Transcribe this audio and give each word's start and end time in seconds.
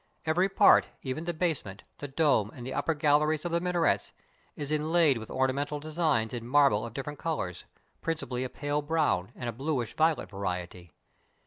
Every 0.25 0.49
part— 0.49 0.87
even 1.03 1.25
the 1.25 1.31
basement, 1.35 1.83
the 1.99 2.07
dome, 2.07 2.49
and 2.55 2.65
the 2.65 2.73
upper 2.73 2.95
galleries 2.95 3.45
of 3.45 3.51
the 3.51 3.61
minarets— 3.61 4.13
is 4.55 4.71
inlaid 4.71 5.17
vrith 5.17 5.29
ornamental 5.29 5.79
designs 5.79 6.33
in 6.33 6.47
marble 6.47 6.87
of 6.87 6.95
different 6.95 7.19
colors, 7.19 7.65
principally 8.01 8.43
a 8.43 8.49
pale 8.49 8.81
brown, 8.81 9.31
and 9.35 9.47
a 9.47 9.51
bluish 9.53 9.95
xdolet 9.95 10.27
variety. 10.27 10.91